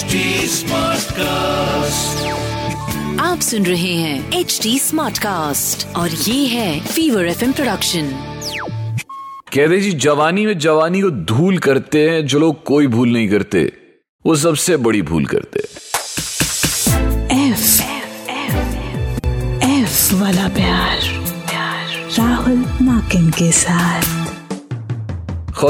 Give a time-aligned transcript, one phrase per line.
[0.00, 0.16] HD
[0.50, 1.20] Smartcast.
[3.20, 8.10] आप सुन रहे हैं एच डी स्मार्ट कास्ट और ये है फीवर एफ़ प्रोडक्शन
[9.54, 13.72] कहते जी जवानी में जवानी को धूल करते हैं जो लोग कोई भूल नहीं करते।
[14.26, 15.76] वो सबसे बड़ी भूल करते हैं।
[17.52, 17.82] एफ़
[19.64, 20.98] एफ़ वाला प्यार।
[22.18, 24.09] राहुल माकिन के साथ।
[25.60, 25.66] के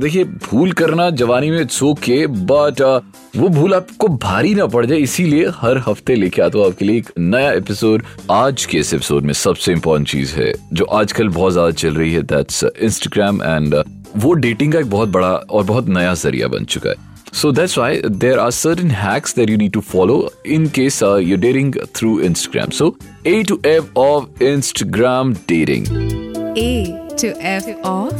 [0.00, 3.02] देखिए भूल करना जवानी में इट्स ओके बट
[3.36, 6.98] वो भूल आपको भारी ना पड़ जाए इसीलिए हर हफ़्ते लेके आता हूँ आपके लिए
[6.98, 11.52] एक नया एपिसोड आज के इस एपिसोड में सबसे इम्पोर्टेंट चीज़ है जो आजकल बहुत
[11.52, 13.84] ज़्यादा चल रही है दैट्स इंस्टाग्राम एंड
[14.16, 17.76] वो डेटिंग का एक बहुत बड़ा और बहुत नया ज़रिया बन चुका है So that's
[17.76, 21.72] why there are certain hacks that you need to follow in case uh, you're dating
[21.72, 22.72] through Instagram.
[22.72, 25.86] So A to F of Instagram dating.
[26.56, 28.14] A to F off.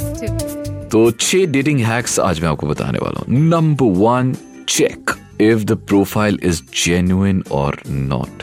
[0.91, 4.33] तो छह डेटिंग हैक्स आज मैं आपको बताने वाला हूँ number one
[4.69, 8.43] check if the profile is genuine और not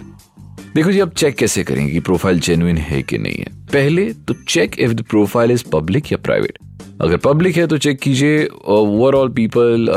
[0.76, 4.34] देखो जी आप चेक कैसे करेंगे कि प्रोफ़ाइल जेन्युइन है कि नहीं है पहले तो
[4.48, 6.60] check if the profile is public या प्राइवेट
[7.02, 9.88] अगर पब्लिक है तो चेक कीजिए overall people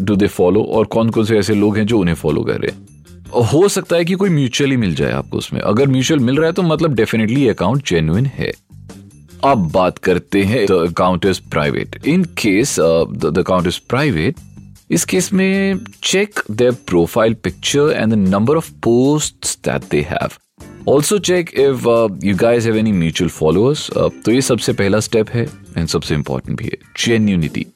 [0.00, 2.70] do they follow और कौन कौन से ऐसे लोग हैं जो उन्हें फॉलो कर रहे
[2.70, 2.86] हैं।
[3.52, 6.52] हो सकता है कि कोई म्यूचुअली मिल जाए आपको उसमें। अगर म्यूचुअल मिल रहा है
[6.52, 8.52] तो मतलब डेफिनेटली अकाउंट जेन्युइन है।
[9.44, 14.36] अब बात करते हैं the account is private in case the account is private
[14.90, 20.38] इस केस में check their profile picture and the number of post that they have
[20.88, 21.86] also check if
[22.24, 23.90] you guys have any mutual followers
[24.24, 25.42] तो ये सबसे पहला step है
[25.76, 26.78] and सबसे important भी है.
[27.04, 27.66] Genuinity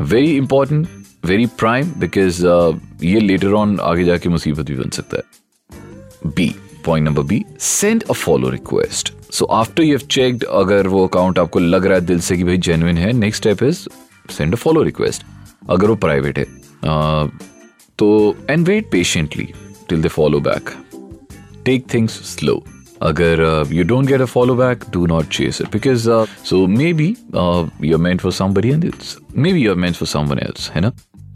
[0.00, 0.86] very important
[1.24, 2.44] very prime because
[3.04, 5.22] ये लेटर ऑन आगे जाके मुसीबत भी बन सकता है.
[6.26, 6.54] B
[6.86, 11.38] point number B send a follow request so after you have checked अगर वो अकाउंट
[11.38, 13.86] आपको लग रहा है दिल से कि भाई जेन्युइन है next step is
[14.36, 15.26] send a follow request
[15.70, 16.44] अगर वो प्राइवेट है.
[16.44, 17.30] Uh,
[17.98, 19.48] तो and wait patiently
[19.88, 20.70] till they follow back
[21.66, 22.62] take things slow
[23.02, 26.08] अगर you don't get a follow back do not chase it because
[26.44, 27.14] so maybe
[27.84, 29.16] you meant for somebody and it's
[29.52, 30.92] maybe you meant for someone else है ना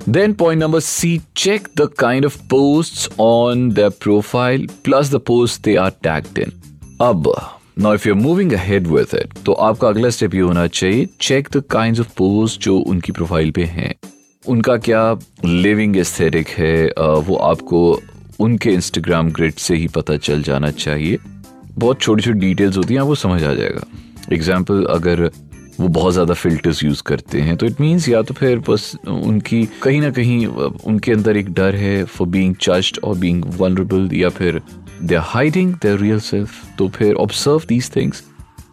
[0.08, 5.58] Then point number C, check the kind of posts on their profile plus the posts
[5.58, 6.52] they are tagged in.
[7.02, 7.26] अब
[7.78, 11.48] now if you're moving ahead with it, तो आपका अगला step ये होना चाहिए check
[11.52, 13.94] the kind of post जो उनकी profile पे हैं।
[14.48, 18.00] उनका क्या लिविंग एस्थेटिक है uh, वो आपको
[18.40, 21.18] उनके इंस्टाग्राम ग्रिड से ही पता चल जाना चाहिए।
[21.78, 23.86] बहुत छोटी छोटी डिटेल्स होती हैं वो समझ आ जाएगा।
[24.32, 25.30] एग्ज़ाम्पल अगर
[25.78, 29.64] वो बहुत ज़्यादा फिल्टर्स यूज़ करते हैं तो इट मीन्स या तो फिर बस उनकी
[29.82, 34.28] कहीं ना कहीं, उनके अंदर एक डर है फॉर बीइंग जज्ड और बीइंग वनरेबल या
[34.30, 34.60] फिर
[35.02, 38.22] they are hiding their real self तो फिर ऑब्ज़र्व दीज थिंग्स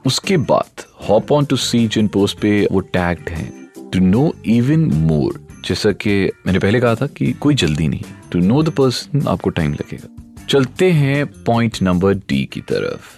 [0.06, 3.52] उसके बाद हॉप ऑन टू सी जिन पोस्ट पे वो टैग्ड हैं।
[3.92, 8.40] टू नो इवन मोर जैसा कि मैंने पहले कहा था कि कोई जल्दी नहीं टू
[8.40, 13.16] नो द पर्सन आपको टाइम लगेगा। चलते हैं पॉइंट नंबर डी की तरफ़।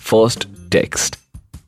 [0.00, 1.16] फ़र्स्ट टेक्स्ट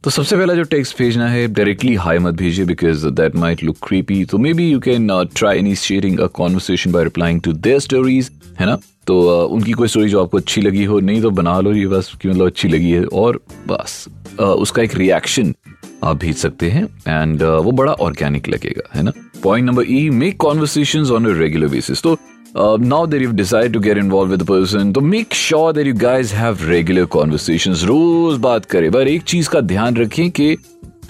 [0.05, 3.77] तो सबसे पहला जो टेक्स्ट भेजना है डायरेक्टली हाई मत भेजिए because that might look
[3.88, 8.31] creepy तो maybe you can try any sharing a conversation by replying to their stories
[8.61, 8.78] है ना?
[9.10, 12.12] तो उनकी कोई स्टोरी जो आपको अच्छी लगी हो नहीं तो बना लो ये बस
[12.22, 14.04] कि मतलब अच्छी लगी है और बस।
[14.41, 15.54] उसका एक रिएक्शन
[16.04, 19.12] आप भेज सकते हैं एंड वो बड़ा ऑर्गेनिक लगेगा है ना?
[19.43, 22.16] Point number E make conversation on a regular basis तो
[22.54, 26.32] that you've decided to get involved with the person, तो make sure that you guys
[26.37, 27.84] have regular conversations.
[27.84, 30.56] रोज बात करें पर एक चीज़ का ध्यान रखें कि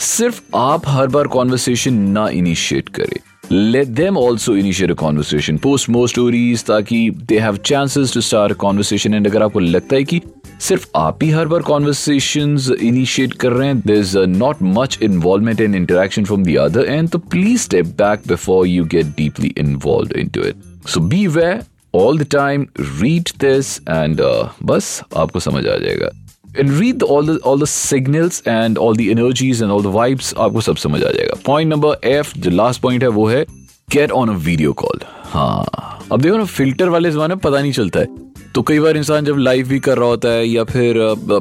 [0.00, 3.19] सिर्फ़ आप हर बार कॉन्वर्सेशन ना इनिशिएट करें।
[3.53, 8.53] Let them also initiate a conversation post more stories ताकि they have chances to start
[8.56, 10.21] conversation and अगर आपको लगता है कि
[10.61, 15.60] सिर्फ़ आप ही हर बार कॉन्वर्सेशन इनिशिएट कर रहे हैं there is not much involvement
[15.60, 20.19] and interaction from the other end तो please step back before you get deeply involve
[20.28, 21.53] into it so be way
[21.94, 24.21] all the time read this and
[24.62, 26.10] बस आपको समझ आ जाएगा।
[26.56, 30.34] And read all the all the signals and all the energies and all the vibes
[30.38, 33.45] आपको सब समझ आ जाएगा। पॉइंट नंबर एफ़ जो लास्ट पॉइंट है, वो है
[33.89, 37.72] get on a video call हाँ। अब देखो ना फ़िल्टर वाले जमाने में पता नहीं
[37.72, 40.97] चलता है। तो कई बार इंसान जब लाइव भी कर रहा होता है, या फिर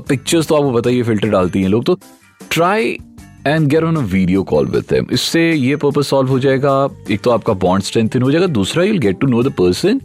[0.10, 1.98] पिक्चर्स तो आपको बताइए फ़िल्टर डालती हैं लोग तो
[2.52, 2.98] try
[3.48, 7.22] and get on a video call with them इससे ये पर्पज सॉल्व हो जाएगा, एक
[7.22, 10.02] तो आपका बॉन्ड स्ट्रेंथन हो जाएगा, दूसरा you get to know the person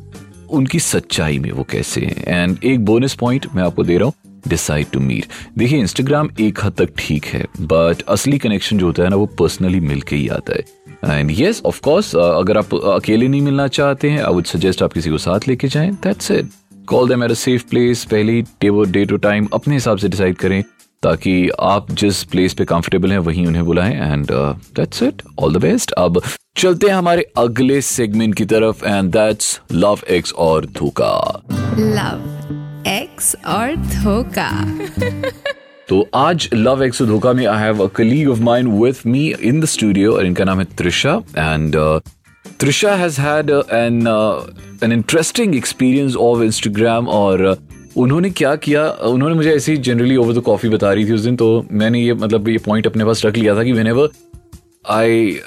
[0.51, 4.24] उनकी सच्चाई में वो कैसे हैं। एंड एक बोनस पॉइंट मैं आपको दे रहा हूँ
[4.49, 5.27] डिसाइड टू मीट
[5.59, 9.27] देखिए इंस्टाग्राम एक हद तक ठीक है बट असली कनेक्शन जो होता है ना, वो
[9.39, 14.11] पर्सनली मिलके ही आता है। एंड यस ऑफ़ कोर्स अगर आप अकेले नहीं मिलना चाहते
[14.11, 16.49] हैं आई वुड सजेस्ट आप किसी को साथ लेके जाएँ। That's it
[16.89, 18.41] call them at a safe place पहले
[18.87, 20.63] डे टू टाइम अपने हिसाब से डिसाइड करें,
[21.03, 25.61] ताकि आप जिस प्लेस पे कंफर्टेबल हैं, वहीं उन्हें बुलाएँ and that's it all the
[25.63, 26.23] best अब
[26.57, 31.43] चलते हैं हमारे अगले सेगमेंट की तरफ़ एंड दैट्स लव एक्स और धोखा।
[31.79, 32.34] लव
[32.87, 34.79] एक्स और धोखा।
[35.89, 39.35] तो आज लव एक्स और धोखा में I have a colleague of mind with me
[39.43, 42.01] in the studio और इनका नाम है Trisha and
[42.61, 44.07] Trisha has had an
[44.85, 47.61] an interesting experience of Instagram और uh,
[47.97, 51.21] उन्होंने क्या किया उन्होंने मुझे ऐसे ही जनरली ओवर द कॉफ़ी बता रही थी उस
[51.21, 54.09] दिन तो मैंने ये मतलब ये पॉइंट अपने पास रख लिया था कि whenever
[54.91, 55.41] I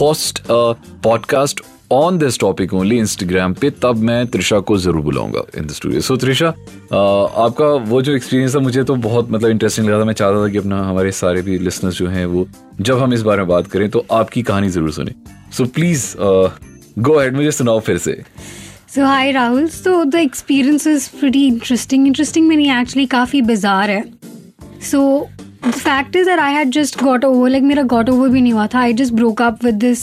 [0.00, 1.60] host podcast
[1.92, 6.00] on this topic only Instagram पे, तब मैं त्रिशा को ज़रूर बुलाऊँगा in the studio
[6.00, 10.14] so Trisha आपका वो जो एक्सपीरियंस था, मुझे तो बहुत मतलब इंटरेस्टिंग लगा था मैं
[10.14, 12.46] चाहता था कि अपना, हमारे सारे भी लिसनर्स जो हैं वो,
[12.80, 15.14] जब हम इस बारे में बात करें तो आपकी कहानी ज़रूर सुने
[15.56, 18.22] सो प्लीज़ गो हेड मुझे सुनाओ फिर से
[18.92, 19.68] So, hi, Rahul.
[19.74, 22.02] So, the experience is pretty interesting.
[22.08, 24.02] Interesting meaning actually काफ़ी bizarre है.
[24.88, 25.00] So,
[25.66, 28.52] the fact is that I had just got over, like, मेरा got over भी नहीं
[28.52, 28.82] हुआ था.
[28.88, 30.02] I just broke up with this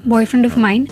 [0.00, 0.86] uh, boyfriend of mine.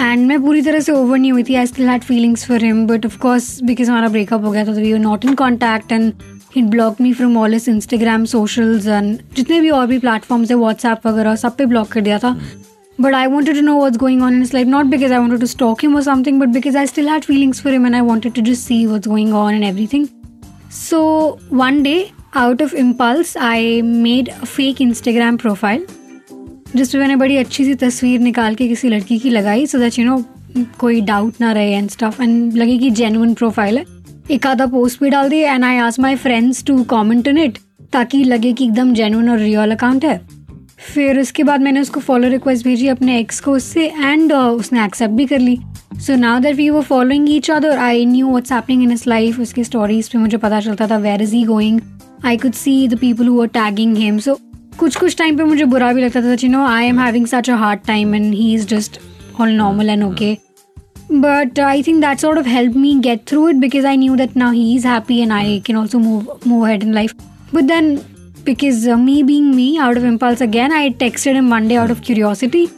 [0.00, 2.86] And मैं पूरी तरह से ओवर नहीं हुई थी I still had feelings for him
[2.86, 6.12] but of course because हमारा ब्रेकअप हो गया था we are not in contact and
[6.56, 10.56] he block me from all his Instagram socials and जितने भी और भी प्लेटफॉर्म्स है
[10.56, 12.36] व्हाट्सएप वगैरह सब पे ब्लॉक कर दिया था
[12.98, 15.40] but I wanted to know what's going on in his life, not because I wanted
[15.40, 18.02] to stalk him or something, but because I still had feelings for him and I
[18.02, 20.08] wanted to just see what's going on and everything.
[20.70, 25.86] So one day, out of impulse, I made a fake Instagram profile.
[26.76, 30.04] जिसमें मैंने बड़ी अच्छी सी तस्वीर निकाल के किसी लड़की की लगाई सो दैट यू
[30.04, 30.22] नो
[30.80, 33.84] कोई डाउट ना रहे एंड स्टफ़ एंड लगे कि जेन्युइन प्रोफ़ाइल है।
[34.30, 37.58] एक आधा पोस्ट भी डाल दी and I ask my friends to comment in it
[37.92, 40.20] ताकि लगे कि एकदम जेनुअन और रियल अकाउंट है।
[40.94, 44.84] फिर उसके बाद मैंने उसको फॉलो रिक्वेस्ट भेजी अपने एक्स को उससे एंड uh, उसने
[44.84, 45.58] एक्सेप्ट भी कर ली।
[46.00, 49.40] So now that we were following each other I knew what's happening in his life
[49.40, 51.80] उसकी स्टोरीज पे मुझे पता चलता था where is he going
[52.24, 54.38] I could see the people who are tagging him so
[54.79, 57.49] कुछ कुछ टाइम पे मुझे बुरा भी लगता था you know I am having such
[57.49, 58.99] a hard time and he is just
[59.41, 60.37] all normal and okay
[61.23, 64.37] but I think that sort of helped me get through it because I knew that
[64.41, 67.13] now he's happy and I can also move move ahead in life.
[67.57, 67.91] But then
[68.43, 71.91] because uh, me being me out of impulse again i texted him one day out
[71.91, 72.69] of curiosity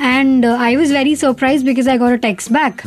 [0.00, 2.82] and uh, i was very surprised because i got a text back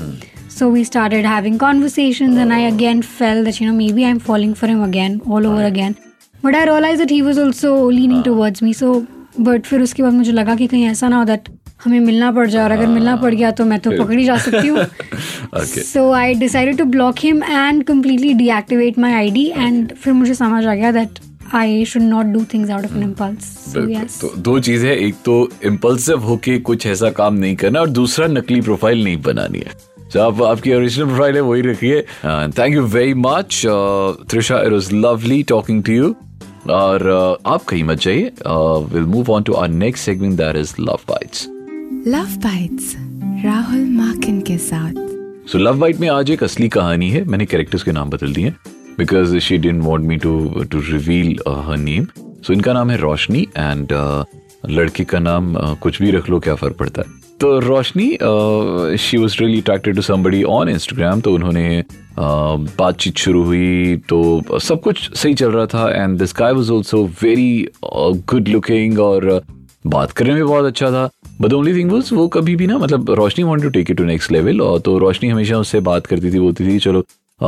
[0.50, 4.56] so we started having conversations and i again felt that you know maybe i'm falling
[4.56, 5.96] for him again all over again
[6.45, 8.91] But i realized that he was also leaning towards me so
[9.49, 11.49] but फिर उसके बाद मुझे लगा कि कहीं ऐसा ना हो दैट
[11.85, 14.69] हमें मिलना पड़ जाए और अगर मिलना पड़ गया तो मैं तो पकड़ी जा सकती
[14.69, 14.85] हूँ.
[15.57, 20.35] So I decided to block him and completely deactivate my I D and फिर मुझे
[20.35, 21.19] समझ आ गया that
[21.55, 25.37] I should not do things out of an impulse so तो दो चीज़ें एक तो
[25.65, 29.73] इम्पल्सिव होके कुछ ऐसा काम नहीं करना और दूसरा नकली प्रोफ़ाइल नहीं बनानी है।
[30.13, 32.01] जो आप आपकी ओरिजिनल प्रोफ़ाइल है वही रखिए।
[32.59, 33.63] Thank you very much
[34.31, 36.15] Trisha it was lovely talking to you
[36.71, 38.33] और uh, आप कहीं मत जाइए।
[38.95, 41.47] Will move on to our next segment that is love bites
[42.07, 42.95] love bites
[43.45, 44.93] Rahul Makin के साथ।
[45.53, 48.51] सो लव बाइट में आज एक असली कहानी है। मैंने कैरेक्टर्स के नाम बदल दिए
[48.99, 52.07] because she didn't want me to to reveal her name
[52.47, 53.93] so इनका नाम है रोशनी एंड
[54.65, 57.19] लड़की का नाम कुछ भी रख लो क्या फ़र्क पड़ता है?
[57.41, 58.09] तो Roshni
[58.99, 61.85] she was really attracted to somebody on Instagram तो उन्होंने
[62.19, 67.05] बातचीत शुरू हुई तो सब कुछ सही चल रहा था and this guy was also
[67.23, 69.43] very good looking और
[69.87, 71.09] बात करने में बहुत अच्छा था।
[71.41, 74.05] बट ओनली थिंग वॉज़ वो कभी भी ना मतलब Roshni want to take it to
[74.05, 77.05] next level और तो रोशनी हमेशा उससे बात करती थी बोलती थी चलो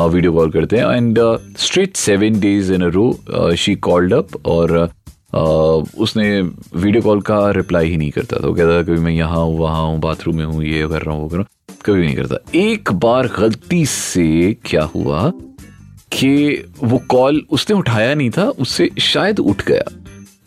[0.08, 1.18] वीडियो कॉल करते हैं। And
[1.58, 5.01] straight seven days in a row she called up और uh,
[5.34, 9.44] उसने वीडियो कॉल का रिप्लाई ही नहीं करता था वो कहता था कभी मैं यहाँ
[9.44, 12.02] हूँ, वहाँ हूँ बाथरूम में हूँ, ये कर रहा हूँ, वो कर रहा हूँ। कभी
[12.02, 15.30] नहीं करता। एक बार गलती से क्या हुआ
[16.12, 19.84] कि वो कॉल उसने उठाया नहीं था, उससे शायद उठ गया।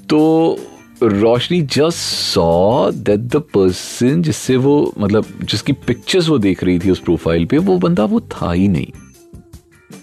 [0.10, 0.60] तो
[1.04, 6.92] Roshni just saw that the person जिससे वो मतलब जिसकी पिक्चर्स वो देख रही थी
[6.92, 8.88] उस प्रोफ़ाइल पे, वो बंदा वो था ही नहीं।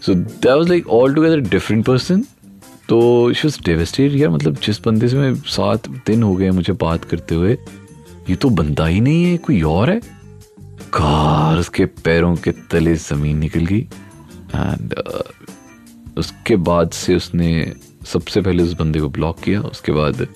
[0.03, 2.25] So that was like all together different person
[2.93, 7.05] तो शी डेवेस्टेड यार मतलब जिस बंदे से मैं सात दिन हो गए मुझे बात
[7.05, 7.53] करते हुए,
[8.31, 10.01] ये तो बंदा ही नहीं है, कोई और है?
[10.93, 13.81] कार उसके पैरों के तले ज़मीन निकल गई।
[14.55, 14.95] एंड
[16.19, 17.73] उसके बाद से उसने
[18.07, 20.27] सबसे पहले उस बंदे को ब्लॉक किया, उसके बाद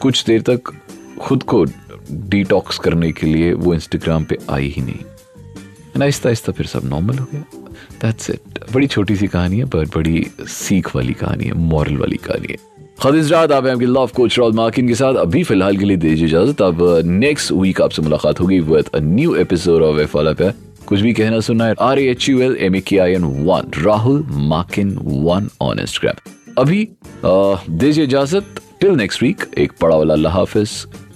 [0.00, 0.72] कुछ देर तक
[1.20, 1.64] खुद को
[2.10, 6.84] डिटॉक्स करने के लिए वो इंस्टाग्राम पे आई ही नहीं। एंड आहिस्ता आहिस्ता फिर सब
[6.84, 7.59] नॉर्मल हो गया।
[8.02, 12.16] दैट्स इट बड़ी छोटी सी कहानी है, पर बड़ी सीख वाली कहानी है मॉरल वाली
[12.24, 12.56] कहानी है।
[13.02, 16.26] खदीज रात, आप आपके लव कोच रॉल मार्किन के साथ। अभी फ़िलहाल के लिए दीजिए
[16.26, 20.50] इजाज़त। अब नेक्स्ट वीक आपसे मुलाकात होगी with a new episode of F वाला पे
[20.86, 23.70] कुछ भी कहना, सुनना है R H U L M A K I N one
[23.82, 26.88] Rahul Makin one on Instagram अभी
[27.24, 30.70] दीजिए इजाज़त। टिल नेक्स्ट वीक एक बड़ा वाला, अल्लाह हाफिज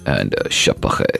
[0.07, 1.19] एंड शब खैर।